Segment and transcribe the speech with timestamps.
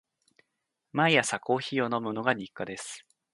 [0.93, 3.05] 毎朝コーヒーを飲むのが日課です。